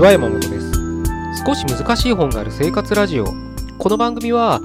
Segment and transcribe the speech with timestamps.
[0.00, 0.72] ちは山本です。
[1.44, 3.26] 少し難しい本がある生活ラジオ。
[3.76, 4.62] この番組は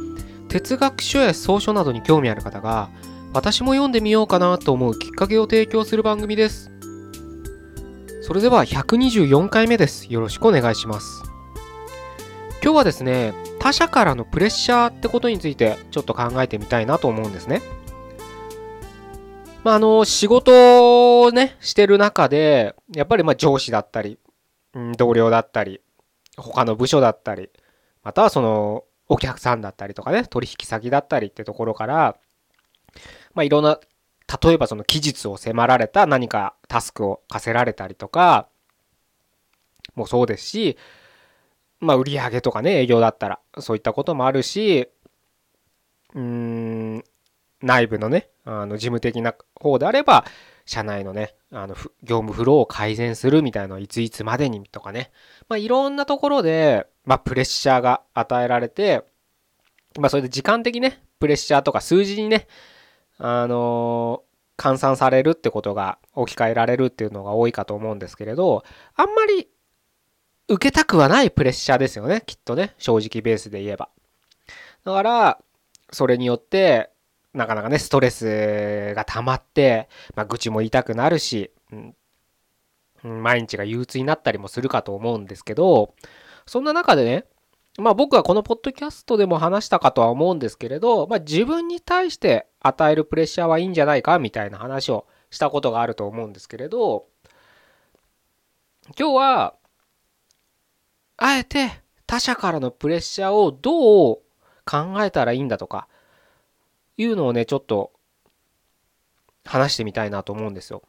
[0.47, 2.89] 哲学書や草書などに興味ある方が
[3.33, 6.71] 私も読んでみようかなと思うきっかけを提供する番組です。
[8.21, 10.07] それでは124回目です。
[10.09, 11.21] よろしくお願いします。
[12.63, 17.61] 今日はですね他者からのプレッシャーってことについてちょっと考えてみたいなと思うんですね。
[19.65, 24.19] まあ、あの、仕事をね、してる中で、やっぱりまあ上司だったり、
[24.97, 25.81] 同僚だったり、
[26.37, 27.49] 他の部署だったり、
[28.03, 32.17] またはそのお客さんだったりとかね、取引先だったりってところから、
[33.33, 33.79] まあいろんな、
[34.43, 38.47] 例えばその期日を迫られた何かタスクを課せられたりとか、
[39.95, 40.77] もそうですし、
[41.79, 44.89] まあ売上とかね、営業だったら、そういったこともあるし、
[46.13, 47.03] うーん、
[47.61, 50.25] 内部のね、あの事務的な方であれば、
[50.65, 55.11] 社内のね、あの業務フローを改善するみたいなのをいついつまでにとかね、
[55.47, 59.03] まあ、いろんなところで、まあ、プレッシャーが与えられて、
[59.99, 62.47] まあ、それで時間的ね、プレッシャーとか数字にね、
[63.17, 68.63] あのー、換算されるってことが置き換えられるっていうのが多いかと思うんですけれど、
[68.95, 69.47] あんまり
[70.47, 73.89] 受けたくはないプレッシャーですよね、きっとね、正直ベースで言えば。
[74.83, 75.39] だから、
[75.91, 76.89] それによって、
[77.35, 85.93] なかなかね、ストレスが溜まって、まあ、愚痴も言いたくなるし、うん、毎日が憂鬱になったりもするかと思うんですけど、
[86.45, 87.25] そんな中でね、
[87.77, 97.05] まあ僕はこのポッドキャストでも話したかとは思うんですけれど、まあ自分に対して与えるプレッシャーはいいんじゃないかみたいな話をしたことがあると思うんですけれど、
[98.97, 99.55] 今日は、
[101.17, 104.15] あえて他者からのプレッシャーをどう
[104.65, 105.87] 考えたらいいんだとか、
[106.97, 107.91] いうのをね、ちょっと
[109.43, 110.83] 話してみたいなと思うんですよ。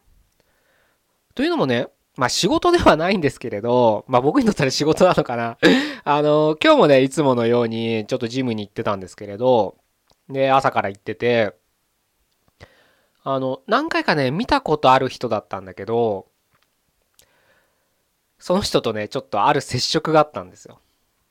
[1.35, 5.59] というのもね、まあ仕事ではないんですけれど、まあ僕にとったら仕事なのかな。
[6.05, 9.77] あの、今日もね、いつものようにちょっとジムに行ってたんですけれど、
[10.29, 11.55] で、朝から行ってて、
[13.23, 16.27] あの、何回かね、見たことある人だったんだけど、
[18.39, 20.79] その人とね、ちょっとある接触があったんですよ。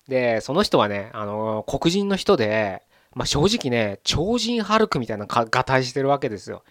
[0.08, 2.84] で、その人はね、あの、黒人の人で、
[3.16, 6.64] まあ、正直ね、超人ハルクみたいなが体してるわけですよ。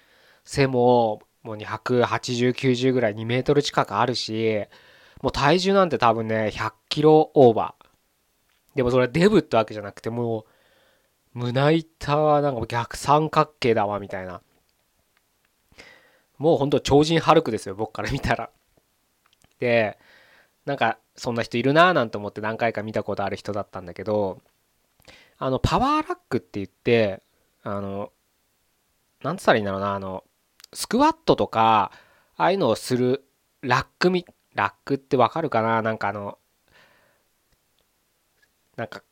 [0.44, 4.62] 背も、もう280、90ぐらい2メートル近くあるし、
[5.22, 8.76] もう体重なんて多分ね、100キロオーバー。
[8.76, 10.40] でもそれデブってわけじゃなくて、も
[11.34, 14.42] う、胸板はなんか逆三角形だわ、みたいな。
[16.36, 18.50] もうほんと超人ハルクですよ、僕から見たら。
[19.60, 19.98] で、
[20.66, 24.42] なんか、そんな人いるなーなんて思って何回か見たことある人だったんだけど、
[25.38, 27.22] あの、パワーラックって言って、
[27.62, 28.12] あの、
[29.22, 30.24] なんつったらいいんだろうな、あの、
[30.72, 31.92] スクワットとか、
[32.36, 33.24] ああいうのをする
[33.62, 35.82] ラックみ、ラックってわかるかな？
[35.82, 36.38] なんかあの、
[38.76, 39.02] なんか、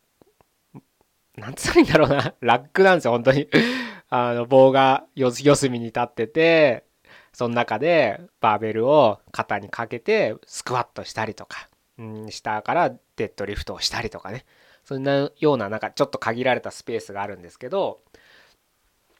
[1.37, 2.35] なんつったらいいんだろうな？
[2.41, 3.49] ラックなんですよ、本当に
[4.11, 6.85] あの、棒が四隅に立ってて、
[7.33, 11.69] その中でバーベルを肩にかけてスクワットしたりとか、
[11.99, 14.45] うん、下からデッドリフトをしたりとかね。
[14.85, 18.01] そんなようななんかちょっと限られたスペースがあるんですけど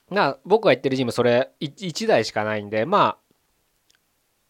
[0.09, 3.17] な僕が行ってるジムそれ 1, 台しかないんでま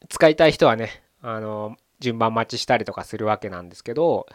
[0.01, 4.25] あ使いたい人はねあの順番待ちしたりとかするわけなんですけど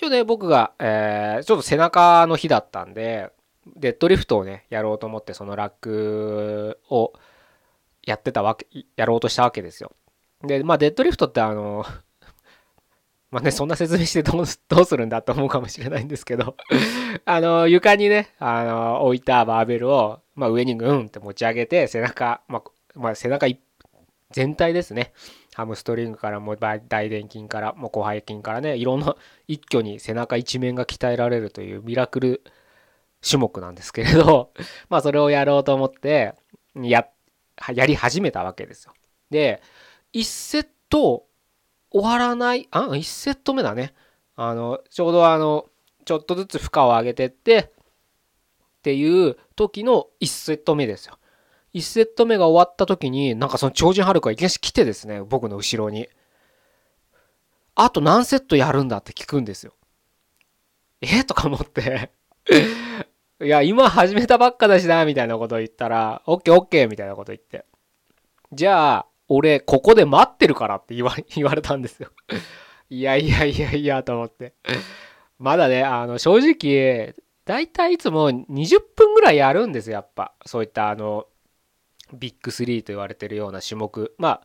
[0.00, 3.30] 今日ね僕が、えー、ちょっと背中の日だったんで
[3.76, 7.12] デッドリフトをねやろうと思ってそのラックを
[8.04, 9.92] やってたわけやろうとしたわけですよ。
[10.42, 11.86] でまあデッドリフトってあの
[13.34, 16.54] まあね、そんな説明してどうどうするんだと思うかもしれないんですけど
[17.26, 23.48] あの、床にね、あの、置いたバーベルを、まあ、上にグーンって持ち上げて、背中、まあ、まあ、背中
[24.30, 25.12] 全体ですね。
[25.52, 29.16] ハムストリングからも大臀筋からもう広背筋からね、いろんな
[29.48, 32.44] 一挙に背中一面が鍛えられるというミラクル
[33.28, 34.52] 種目なんですけれど、
[34.88, 36.34] まあそれをやろうと思って、
[36.76, 37.08] や、
[37.74, 38.92] やり始めたわけですよ。
[39.30, 39.60] で、
[40.12, 41.26] 1セット
[41.94, 43.94] 終わらない、あ、1セット目だね。
[44.34, 45.66] あの、ちょうどあの、
[46.04, 47.72] ちょっとずつ負荷を上げてって、
[48.78, 51.18] っていう時の1セット目ですよ。
[51.72, 56.08] 1セット目が終わった時に、なんかその超人ハルクがいきなり来てですね、僕の後ろに。
[57.76, 59.72] あと何セットやるんだって聞くんですよ。
[61.00, 62.10] えとか思って
[63.40, 67.64] いや、今始めたばっかだしな、みたいなこと言ったら、オッケーオッケーみたいなこと言って。
[68.52, 72.10] じゃあ、俺、ここで待ってるからって言わ 言われたんですよ
[72.90, 74.54] いやいやいやいや、と思って
[75.38, 80.34] まだね、あの、正直、だいたいいつも20分ぐらいやるんですよ、やっぱ。
[80.46, 81.26] そういった、あの、
[82.12, 84.14] ビッグ3と言われてるような種目。
[84.18, 84.42] まあ、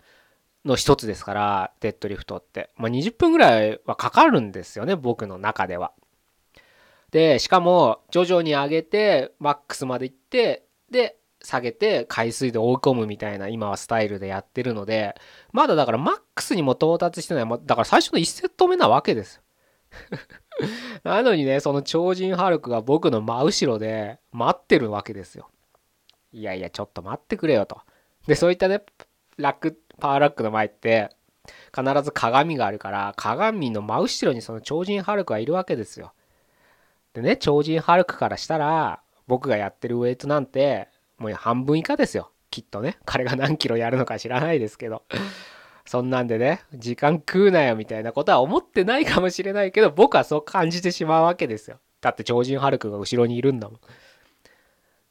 [0.65, 2.71] の一つですから、デッドリフトって。
[2.75, 5.93] まあ、20分ぐらいはかかるんですよね、僕の中では。
[7.11, 15.15] で、しかも、徐々に上げて、マックスまで行って、で、下げて、海水で追い込むみたいな、今はスタイルでやってるので、
[15.51, 17.49] まだだからマックスにも到達してない。
[17.49, 19.41] だから最初の1セット目なわけです。
[21.03, 25.49] なのにね、その超人ハルクが僕の真後ろで待ってるわけですよ。
[26.31, 27.81] いやいや、ちょっと待ってくれよと。
[28.27, 28.83] で、そういったね、
[29.37, 31.09] ラック、パワーラックの前って、
[31.75, 36.13] 必ず鏡があるから、鏡の真後ろにその超人ハルクがいるわけですよ。
[37.13, 40.89] でね、超人ハルクからしたら、僕がやってるウェイトなんて、
[41.19, 42.31] もう半分以下ですよ。
[42.49, 42.97] きっとね。
[43.05, 45.03] 彼が何キロやるのか知らないですけど。
[45.85, 51.79] そんなんでね、時間食うなよみたいなことは思ってないかもしれないけど、僕はそう感じてしまうわけですよ。
[51.99, 53.79] だって超人ハルクが後ろにいるんだもん。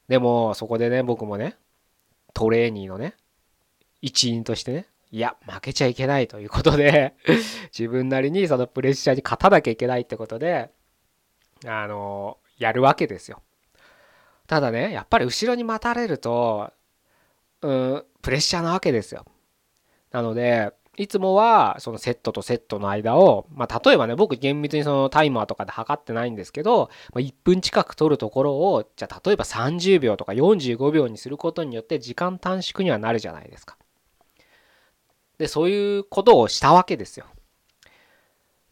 [0.09, 1.57] でも、そこでね、僕もね、
[2.33, 3.15] トレーニーのね、
[4.01, 7.15] 一員としてね、いや、負けちゃいけないということで
[7.77, 10.71] 自分なりにそのプレッシャーに勝たなきゃいけないってことで、
[11.67, 13.43] あの、やるわけですよ。
[14.49, 16.73] ただね、やっぱり後ろに待たれると、
[17.61, 19.27] うん、プレッシャーなわけですよ。
[20.11, 33.77] なので、いつもはそのセットとセットの間を、まあ、例えばね、僕厳密にそのタイマーとかで測ってないんですけど、まあ、1分近く取るところを、じゃあ例えば30秒とか45秒にすることによって時間短縮にはなるじゃないですか。
[35.37, 37.27] で、そういうことをしたわけですよ。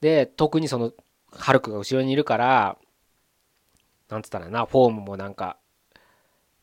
[0.00, 0.92] で、特にその、
[1.30, 2.78] ハルクが後ろにいるから、
[4.08, 5.58] なんつったらな、フォームもなんか、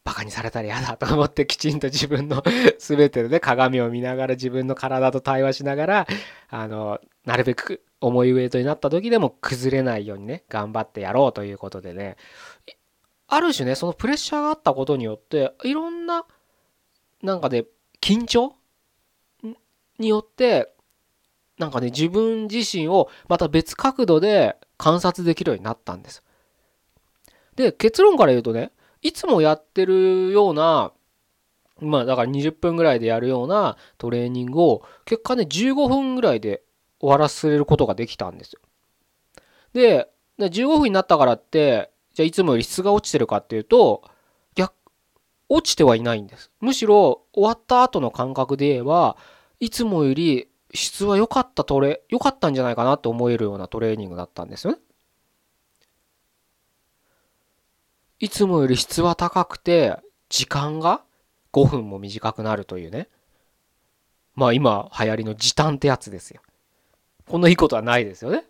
[0.03, 2.43] バカにされたら嫌だと思ってきちんと自分の
[2.79, 6.07] 全てで鏡を見ながら自分の体と対話しながら、
[6.49, 12.17] あの、なるべく重いウェイトになった時でも崩れないようにね、頑張ってやろうということでね、
[13.27, 16.25] ある種ね、そのプレッシャーがあったことによって、いろんな、
[17.21, 17.65] なんかね、
[18.01, 18.55] 緊張？
[19.99, 20.73] によって、
[21.57, 26.23] なんかね、自分自身をまた別角度で観察できるようになったんです。
[27.55, 28.71] で、結論から言うとね、
[29.03, 30.91] いつもやってるような、
[31.79, 36.63] まあだから20分ぐらいでやるようなトレーニングを結果ね、15分ぐらいで
[36.99, 38.61] 終わらせることができたんですよ。
[39.73, 40.09] で、
[40.39, 44.03] 15分になったからって、じゃあいつもより質が落ちてるかっていうと、
[44.55, 44.73] 逆、
[45.49, 46.51] 落ちてはいないんです。
[46.61, 49.17] むしろ終わった後の感覚で言えば、
[49.59, 54.79] いつもより質は良かったトレ、良かったんじゃないかなって思えるようなトレーニングだったんですよね。
[58.23, 59.97] いつもより質は高くて、
[60.29, 61.03] 時間が
[61.51, 63.09] 5分も短くなるというね。
[64.33, 66.41] まあ今流行りの時短ってやつですよ。
[67.27, 68.45] こんないいことはないですよね。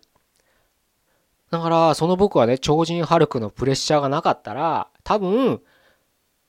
[1.50, 5.60] だから、その僕はね、超人ハルクのプレッシャーがなかったら、多分、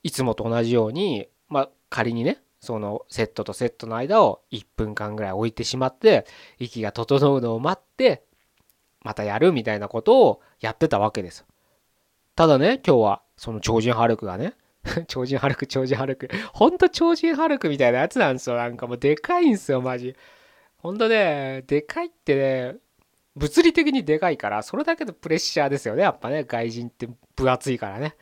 [0.04, 6.28] いつもと同じように、まあ仮にね、そのセットとセットの間を1分間ぐらい置いてしまって、
[6.60, 8.22] 息が整うのを待って、
[9.00, 11.44] またやるみたいなことをやってたわけです。
[12.36, 14.52] ただね、今日は、その超人ハルクがね、
[15.08, 16.28] 超人ハルク、超人ハルク。
[16.52, 18.56] ほんと超人ハルクみたいなやつなんですよ。
[18.56, 20.14] なんかもうでかいんすよ、マジ。
[20.76, 22.76] ほんとね、でかいってね、
[23.36, 26.02] 物理的にでかいから、それだけのプレッシャーですよね。
[26.02, 28.16] やっぱね、外人って分厚いからね。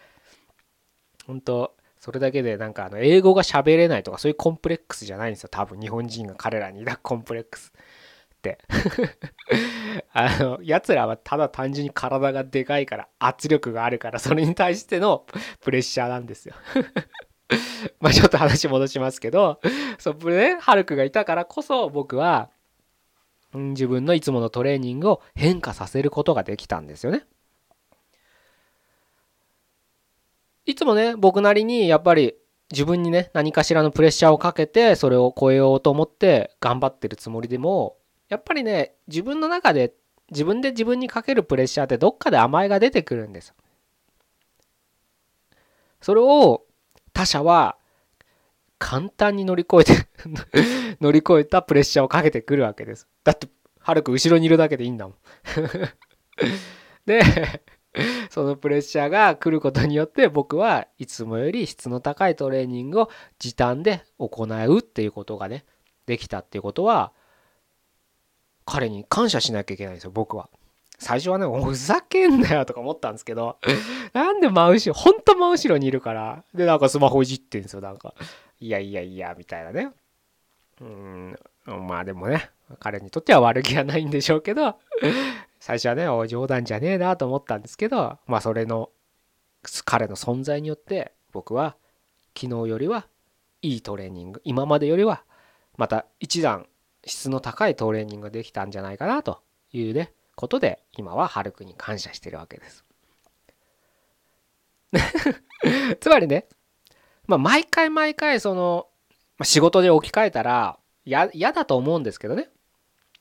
[1.27, 5.49] ほんと、それだけでなんかあの、英語が喋れないとか、そういうコンプレックスじゃないんですよ。
[5.51, 7.73] 多分日本人が彼らに抱くコンプレックス。
[8.45, 8.59] って
[10.13, 15.25] あの、奴らはただ単純に体がでかいから圧力があるからそれに対しての
[15.63, 16.55] プレッシャーなんですよ
[18.01, 19.61] まあちょっと話戻しますけど、
[19.99, 22.51] そう、ね、ハルクがいたからこそ僕は、
[23.55, 27.25] 自分のいつものトレーニングを変化させることができたんですよね。
[30.67, 32.35] いつもね、僕なりにやっぱり
[32.73, 37.97] 自分にね、何かしらのプレッシャーをかけて、それを超えようと思って頑張ってるつもりでも、
[38.35, 39.95] やっぱりね、自分の中で、
[40.33, 43.55] 自分で自分にかけるプレッシャーってどっかで甘えが出てくるんです。
[46.01, 46.65] それを
[47.13, 47.77] 他者は
[48.79, 50.09] 簡単に乗り越えて
[51.01, 53.07] 乗り越えたプレッシャーをかけてくるわけです。
[53.23, 53.47] だって、
[53.79, 55.17] はるく後ろにいるだけでいいんだもん
[57.07, 57.23] で、
[58.31, 65.65] そのプレッシャーが来ることによって僕はいつもより質の高いトレーニングを時短で行うっていうことがね、
[66.07, 67.13] できたっていうことは、
[68.65, 70.49] 彼に感謝しなきゃいけないんですよ、僕は。
[70.99, 73.59] 最初はね、ふざけんなよとか思ったんですけど、
[74.13, 78.15] なんで真後ろ、ほんと真後ろにいるから、で、なんかスマホいじってんですよ、なんか。
[78.61, 79.91] いやいやいや、みたいなね。
[80.81, 84.79] うん、まあでもね、彼にとっては悪気はないんでしょうけど、
[85.61, 88.91] 最初はね、お冗談じゃねえなと思ったんですけど、まあそれの、
[89.85, 91.77] 彼の存在によって、僕は
[92.39, 93.07] 昨日よりは
[93.63, 95.25] いいトレーニング、今までよりは
[95.77, 96.67] また一段
[97.07, 99.43] 質の高いトレーニングができたんじゃないかなと
[99.73, 102.85] いうねことで今はハルクに感謝してるわけです
[106.01, 106.47] つまりね、
[107.27, 108.89] まあ、毎回毎回その、
[109.39, 112.49] まあ、仕事で置き換えたら嫌だと思うんですけどね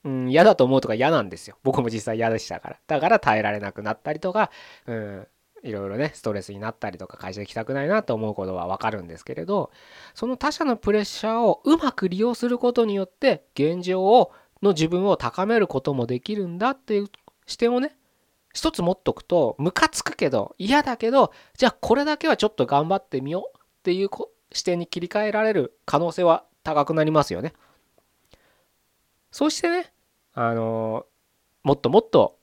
[0.05, 1.57] うん、嫌だと思うとか嫌なんですよ。
[1.63, 2.79] 僕も実際嫌でしたから。
[2.87, 4.51] だから耐えられなくなったりとか、
[4.85, 5.27] うん、
[5.63, 9.71] いろいろね、ストレスになったりとか、会社行きたくないなと思うことはわかるんですけれど、
[10.13, 17.07] その他者のプレッシャーをうまく利用することによって、現状を、の自分を高めることもできるんだっていう
[17.47, 17.95] 視点をね、
[18.53, 24.09] 一つ持っとくと、ムカつくけど、嫌だけど、じゃあこれだけはちょっと頑張ってみようっていう
[24.51, 27.53] 視点に切り替えられる可能性は高くなりますよね。
[29.31, 29.91] そしてね、
[30.33, 31.05] あの
[31.63, 32.37] もっともっと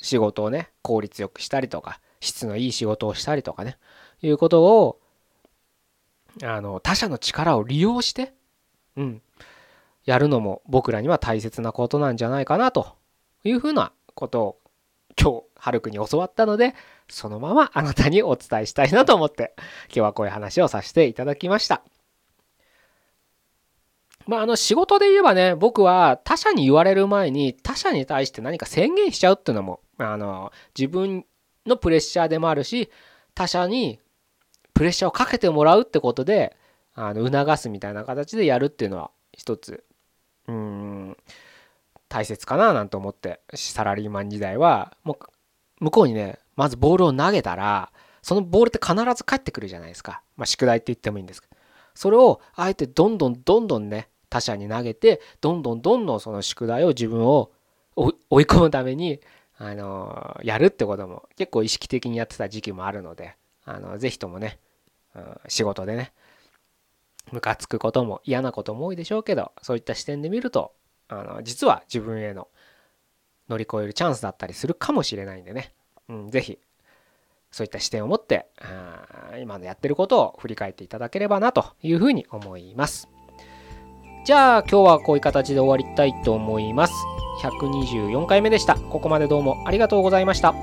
[0.00, 3.78] 仕事をね、効率よくしたりとか、質のいい仕事をしたりとかね、
[4.22, 5.00] いうことを、
[6.42, 8.34] あの、他者の力を利用して、
[8.96, 9.22] うん、
[10.04, 12.96] やるのも僕らには大切なことなんじゃないかなと
[13.44, 14.58] いうふうなことを
[15.20, 16.74] 今日、はるくに教わったので、
[17.08, 19.54] そのままあなたにお伝えしたいなと思って、
[19.86, 21.82] 今日はこういう話をさせていただきました。
[24.26, 31.26] まあ、あの仕事で言えばね、僕は他者に言われる前に他者に対して何か宣言しちゃうっていうのも、あの、自分
[31.66, 32.90] のプレッシャーでもあるし、
[33.34, 34.00] 他者に
[34.72, 36.56] プレッシャーをかけてもらうってことで、
[36.94, 39.84] あの、促すみたいな形でやるっていうのは一つ、
[40.46, 41.16] うん、
[42.08, 47.90] 大切かななんて思って、サラリーマン時代は、もう、向こうにね、まずボールを投げたら、
[48.22, 50.22] そのボールって必ず返ってくるじゃないですか。
[50.36, 51.56] まあ、宿題って言ってもいいんですけど。
[51.94, 57.52] それを、あえてどんどんどんどんね、他者に投げてどんどんどんどんその宿題を自分を
[57.94, 59.20] 追い込むために
[59.56, 64.58] あのやるってことも結構意識的にやってた時期もあるのであのぜひともね、
[65.14, 66.12] うん、仕事でね
[67.32, 70.72] ムカつくことも嫌なことも多いでしょうけどそういった視点で見ると
[71.08, 72.48] あの実は自分への
[73.48, 75.72] 乗り越えるチャンスだったりするかもしれないんでね、
[76.08, 76.58] うん、ぜひ
[77.50, 78.46] そういった視点を持って
[79.40, 83.08] 今のやってることを振り返っていただければなというふうに思います。
[84.24, 86.94] じゃあ今日はこういう形で終わりたいと思います。
[87.40, 88.76] 124回目でした。
[88.76, 90.54] ここまでどうもありがとうございました。